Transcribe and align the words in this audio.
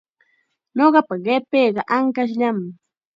Ñuqapa 0.77 1.13
qipiiqa 1.25 1.81
ankashllam. 1.97 2.57